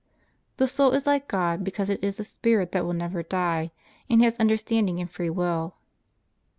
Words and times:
The 0.57 0.67
soul 0.67 0.93
is 0.93 1.05
like 1.05 1.27
God 1.27 1.63
because 1.63 1.87
it 1.91 2.03
is 2.03 2.19
a 2.19 2.23
spirit 2.23 2.71
that 2.71 2.85
will 2.85 2.93
never 2.93 3.21
die, 3.21 3.69
and 4.09 4.23
has 4.23 4.35
understanding 4.39 4.99
and 4.99 5.07
free 5.11 5.29
will. 5.29 5.75